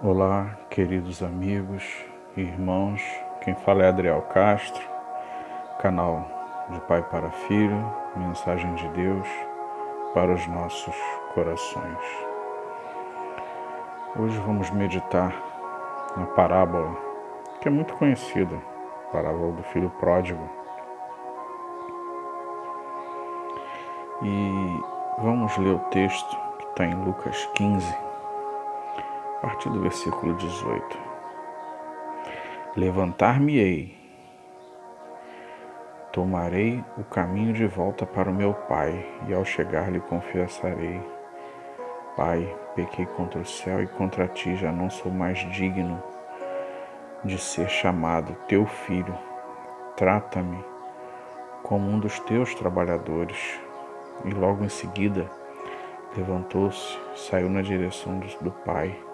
[0.00, 1.82] Olá, queridos amigos
[2.36, 3.02] e irmãos.
[3.40, 4.80] Quem fala é Adriel Castro,
[5.80, 6.24] canal
[6.70, 9.26] de Pai para Filho, mensagem de Deus
[10.14, 10.94] para os nossos
[11.34, 11.98] corações.
[14.16, 15.34] Hoje vamos meditar
[16.16, 16.96] na parábola
[17.60, 20.48] que é muito conhecida, a parábola do filho pródigo.
[24.22, 24.80] E
[25.18, 28.07] vamos ler o texto que está em Lucas 15,
[29.38, 30.98] a partir do versículo 18.
[32.76, 33.96] Levantar-me-ei,
[36.12, 41.00] tomarei o caminho de volta para o meu pai, e ao chegar lhe confessarei:
[42.16, 46.02] Pai, pequei contra o céu e contra ti, já não sou mais digno
[47.24, 49.16] de ser chamado teu filho.
[49.96, 50.64] Trata-me
[51.62, 53.60] como um dos teus trabalhadores.
[54.24, 55.30] E logo em seguida
[56.16, 59.07] levantou-se, saiu na direção do pai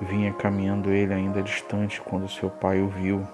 [0.00, 3.24] Vinha caminhando ele ainda distante quando seu pai o viu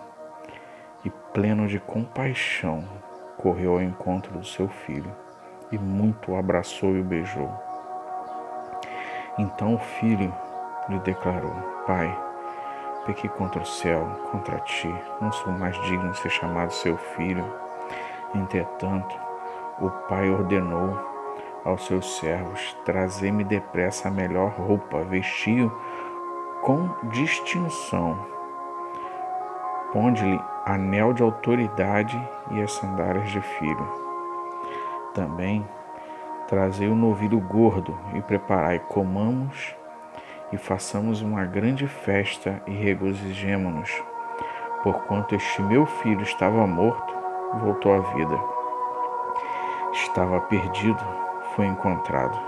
[1.02, 2.84] e, pleno de compaixão,
[3.39, 5.11] correu ao encontro do seu filho
[5.72, 7.50] e muito o abraçou e o beijou.
[9.39, 10.33] Então o filho
[10.89, 11.55] lhe declarou:
[11.86, 12.14] Pai,
[13.06, 17.45] pequei contra o céu, contra ti, não sou mais digno de ser chamado seu filho.
[18.34, 19.19] Entretanto,
[19.80, 20.95] o pai ordenou
[21.64, 25.72] aos seus servos: Trazei-me depressa a melhor roupa, vestiu
[26.62, 28.19] com distinção.
[29.92, 33.89] Ponde-lhe anel de autoridade e as sandálias de filho.
[35.14, 35.67] Também
[36.47, 39.75] trazei o novilho gordo e preparai, comamos
[40.52, 44.02] e façamos uma grande festa e regozijemo-nos,
[44.83, 47.14] porquanto este meu filho estava morto,
[47.61, 48.39] voltou à vida.
[49.92, 51.02] Estava perdido,
[51.56, 52.39] foi encontrado.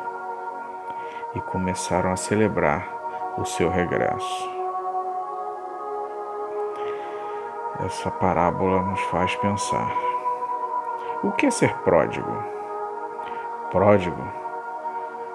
[1.35, 3.02] E começaram a celebrar
[3.39, 4.51] o seu regresso.
[7.85, 9.93] Essa parábola nos faz pensar:
[11.23, 12.33] o que é ser pródigo?
[13.71, 14.23] Pródigo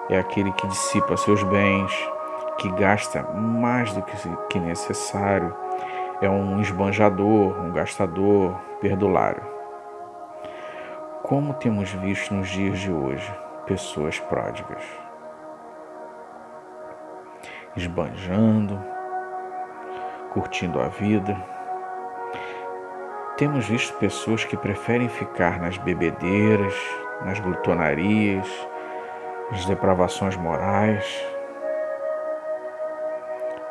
[0.08, 1.92] é aquele que dissipa seus bens,
[2.58, 4.02] que gasta mais do
[4.48, 5.54] que necessário,
[6.20, 9.42] é um esbanjador, um gastador, perdulário.
[11.22, 13.30] Como temos visto nos dias de hoje
[13.66, 15.07] pessoas pródigas?
[17.78, 18.78] Esbanjando,
[20.30, 21.36] curtindo a vida.
[23.36, 26.74] Temos visto pessoas que preferem ficar nas bebedeiras,
[27.24, 28.48] nas glutonarias,
[29.50, 31.04] nas depravações morais.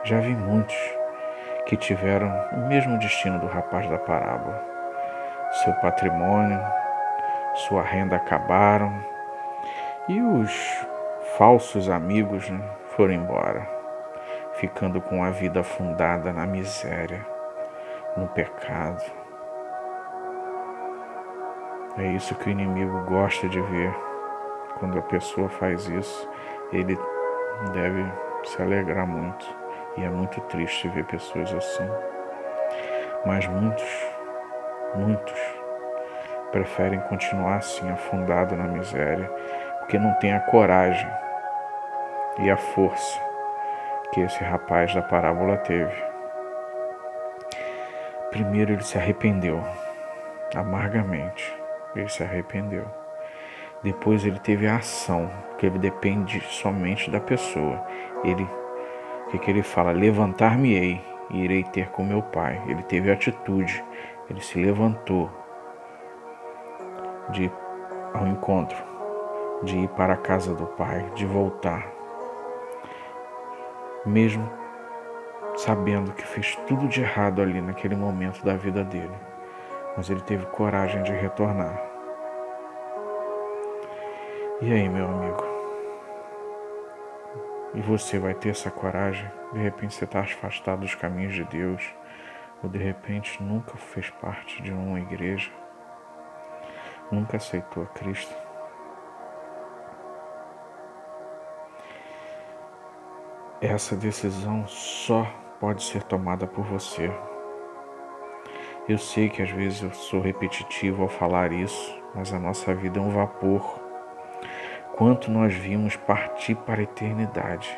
[0.03, 0.75] Já vi muitos
[1.66, 4.63] que tiveram o mesmo destino do rapaz da parábola.
[5.63, 6.59] Seu patrimônio,
[7.68, 8.94] sua renda acabaram
[10.07, 10.85] e os
[11.38, 12.63] falsos amigos né,
[12.95, 13.76] foram embora
[14.59, 17.25] ficando com a vida afundada na miséria,
[18.16, 19.03] no pecado.
[21.97, 23.94] É isso que o inimigo gosta de ver.
[24.79, 26.29] Quando a pessoa faz isso,
[26.72, 26.97] ele
[27.73, 28.06] deve
[28.44, 29.45] se alegrar muito.
[29.95, 31.89] E é muito triste ver pessoas assim.
[33.25, 34.07] Mas muitos,
[34.95, 35.39] muitos
[36.51, 39.28] preferem continuar assim, afundado na miséria,
[39.79, 41.09] porque não tem a coragem
[42.39, 43.28] e a força
[44.13, 45.94] que esse rapaz da parábola teve.
[48.31, 49.62] Primeiro ele se arrependeu,
[50.56, 51.56] amargamente.
[51.95, 52.85] Ele se arrependeu.
[53.84, 57.85] Depois ele teve a ação, que ele depende somente da pessoa.
[58.23, 59.91] Ele, o que, que ele fala?
[59.91, 62.62] Levantar-me-ei e irei ter com meu pai.
[62.68, 63.84] Ele teve atitude,
[64.29, 65.29] ele se levantou
[67.29, 67.51] de
[68.13, 68.78] ao encontro,
[69.63, 71.96] de ir para a casa do pai, de voltar
[74.07, 74.50] mesmo
[75.57, 79.15] sabendo que fez tudo de errado ali naquele momento da vida dele.
[79.95, 81.81] Mas ele teve coragem de retornar.
[84.62, 85.44] E aí, meu amigo?
[87.74, 89.30] E você vai ter essa coragem?
[89.54, 91.83] De repente você está afastado dos caminhos de Deus,
[92.63, 95.51] ou de repente nunca fez parte de uma igreja,
[97.12, 98.46] nunca aceitou a Cristo.
[103.59, 105.25] Essa decisão só
[105.59, 107.12] pode ser tomada por você.
[108.88, 113.00] Eu sei que às vezes eu sou repetitivo ao falar isso, mas a nossa vida
[113.00, 113.80] é um vapor.
[114.95, 117.75] Quanto nós vimos partir para a eternidade,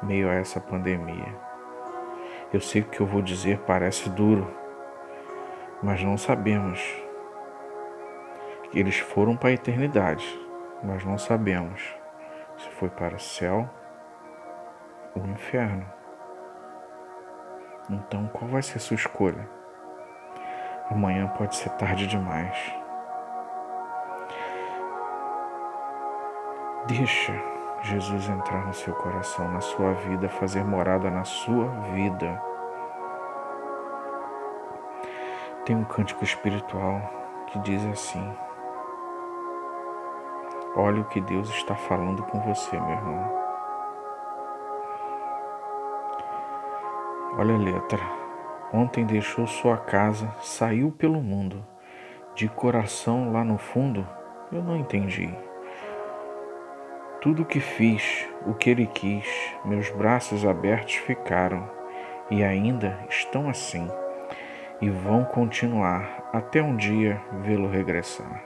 [0.00, 1.34] meio a essa pandemia.
[2.52, 4.48] Eu sei que o que eu vou dizer parece duro,
[5.82, 6.80] mas não sabemos.
[8.72, 10.24] Eles foram para a eternidade,
[10.80, 11.92] mas não sabemos
[12.56, 13.68] se foi para o céu
[15.14, 15.86] o inferno.
[17.88, 19.48] Então, qual vai ser sua escolha?
[20.90, 22.56] Amanhã pode ser tarde demais.
[26.86, 27.32] Deixa
[27.82, 32.42] Jesus entrar no seu coração, na sua vida, fazer morada na sua vida.
[35.64, 37.00] Tem um cântico espiritual
[37.46, 38.36] que diz assim:
[40.74, 43.49] Olha o que Deus está falando com você, meu irmão.
[47.36, 48.00] Olha a letra.
[48.72, 51.64] Ontem deixou sua casa, saiu pelo mundo.
[52.34, 54.06] De coração lá no fundo,
[54.52, 55.32] eu não entendi.
[57.20, 59.26] Tudo que fiz, o que ele quis,
[59.64, 61.68] meus braços abertos ficaram
[62.30, 63.88] e ainda estão assim
[64.80, 68.42] e vão continuar até um dia vê-lo regressar.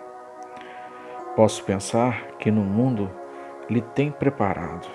[1.37, 3.11] Posso pensar que no mundo
[3.71, 4.89] lhe tem preparado.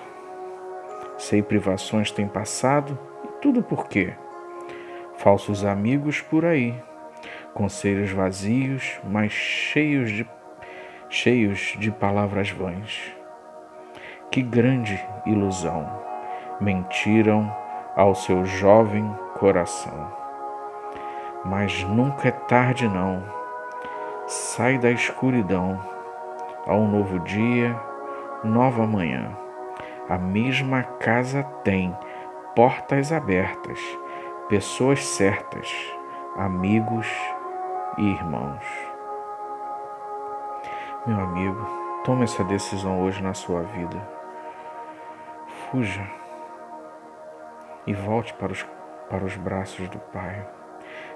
[1.16, 2.98] Sei privações tem passado
[3.40, 4.12] tudo por quê?
[5.16, 6.74] Falsos amigos por aí,
[7.54, 10.28] conselhos vazios, mas cheios de,
[11.08, 13.14] cheios de palavras vãs.
[14.30, 15.90] Que grande ilusão
[16.60, 17.54] mentiram
[17.96, 20.12] ao seu jovem coração.
[21.44, 23.22] Mas nunca é tarde, não.
[24.26, 25.80] Sai da escuridão
[26.66, 27.74] a um novo dia,
[28.44, 29.36] nova manhã.
[30.08, 31.96] A mesma casa tem
[32.60, 33.80] portas abertas,
[34.46, 35.74] pessoas certas,
[36.36, 37.06] amigos
[37.96, 38.62] e irmãos.
[41.06, 41.66] Meu amigo,
[42.04, 43.96] tome essa decisão hoje na sua vida.
[45.70, 46.06] Fuja
[47.86, 48.62] e volte para os,
[49.08, 50.46] para os braços do Pai.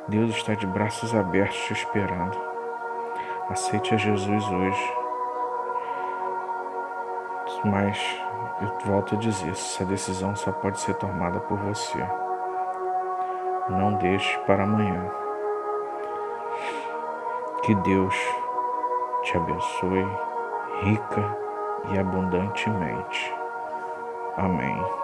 [0.09, 2.41] Deus está de braços abertos te esperando.
[3.51, 4.93] Aceite a Jesus hoje.
[7.67, 7.99] Mas
[8.61, 11.99] eu volto a dizer, essa decisão só pode ser tomada por você.
[13.69, 15.11] Não deixe para amanhã.
[17.63, 18.15] Que Deus
[19.23, 20.07] te abençoe
[20.83, 21.39] rica
[21.91, 23.35] e abundantemente.
[24.37, 25.04] Amém.